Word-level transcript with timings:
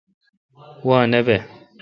وا 0.87 0.97
نہ 1.11 1.19
بہ۔ 1.25 1.37